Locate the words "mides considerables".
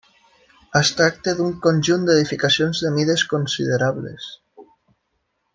2.97-4.31